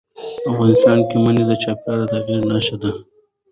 افغانستان 0.51 0.97
کې 1.09 1.15
منی 1.23 1.43
د 1.47 1.51
چاپېریال 1.63 2.01
د 2.09 2.11
تغیر 2.11 2.41
نښه 2.49 2.75
ده. 2.81 2.91